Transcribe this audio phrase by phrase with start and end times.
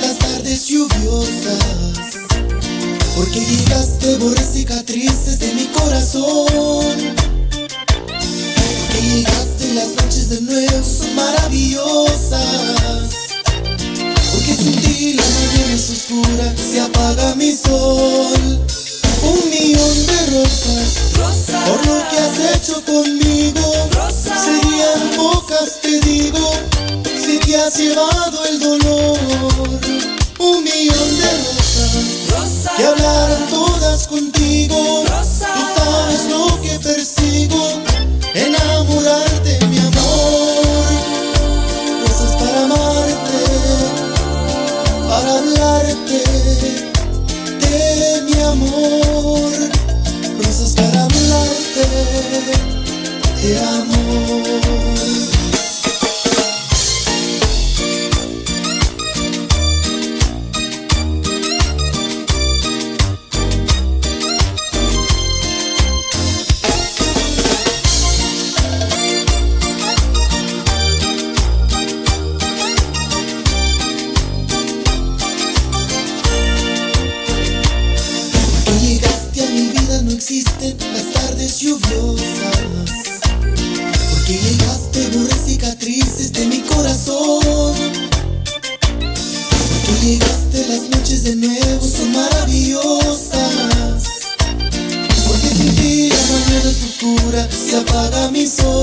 [0.00, 2.20] las tardes lluviosas.
[3.14, 7.14] Porque llegaste, borré cicatrices de mi corazón.
[8.78, 13.10] Porque llegaste, las noches de nuevo son maravillosas.
[14.32, 18.66] Porque sin ti la mañana es oscura, se apaga mi sol.
[19.22, 21.12] Un millón de rosas,
[21.66, 23.88] por lo que has hecho conmigo.
[23.92, 24.34] Rosa.
[24.42, 26.52] Serían pocas, te digo,
[27.04, 29.09] si te has llevado el dolor.
[29.30, 31.92] Un millón de rosas
[32.30, 35.04] rosa, que hablaran todas contigo.
[35.06, 37.80] Tú sabes lo que persigo,
[38.34, 40.64] enamorarte, mi amor.
[42.02, 43.42] Rosas para amarte,
[45.08, 46.24] para hablarte
[47.60, 49.52] de mi amor.
[50.42, 51.84] Rosas para hablarte
[53.42, 55.49] de amor.
[80.30, 82.22] Las tardes lluviosas.
[84.10, 87.74] Porque llegaste borré cicatrices de mi corazón.
[89.02, 94.04] Porque llegaste las noches de nuevo son maravillosas.
[95.26, 98.79] Porque sin ti la mañana es oscura, se apaga mi sol.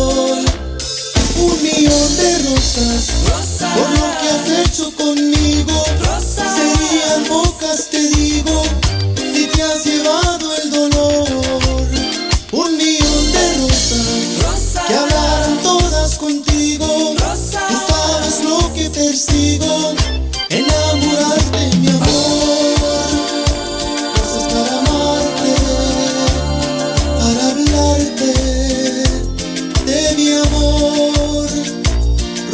[28.25, 31.47] De mi amor.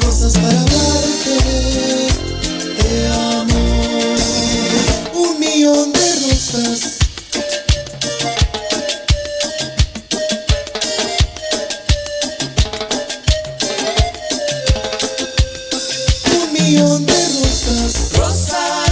[0.01, 1.35] Rosas para hablarte
[2.83, 4.17] de amor.
[5.13, 6.99] Un millón de rosas.
[16.41, 18.11] Un millón de rosas.
[18.17, 18.82] rosas,